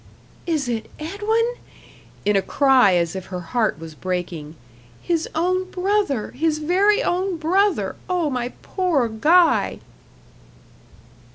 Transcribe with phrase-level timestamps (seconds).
[0.47, 1.53] "Is it Edwin?"
[2.25, 4.55] in a cry as if her heart was breaking.
[4.99, 7.95] "His own brother his very own brother!
[8.09, 9.79] Oh, my poor Guy!"